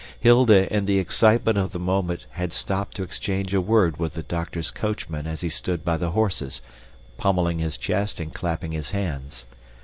Hilda, 0.19 0.67
in 0.75 0.85
the 0.85 0.97
excitement 0.97 1.59
of 1.59 1.73
the 1.73 1.77
moment, 1.79 2.25
had 2.31 2.53
stopped 2.53 2.95
to 2.95 3.03
exchange 3.03 3.53
a 3.53 3.61
word 3.61 3.97
with 3.97 4.15
the 4.15 4.23
doctor's 4.23 4.71
coachman 4.71 5.27
as 5.27 5.41
he 5.41 5.49
stood 5.49 5.85
by 5.85 5.95
the 5.97 6.09
horses, 6.09 6.59
pommelling 7.17 7.59
his 7.59 7.77
chest 7.77 8.19
and 8.19 8.33
clapping 8.33 8.71
his 8.71 8.89
hands. 8.89 9.45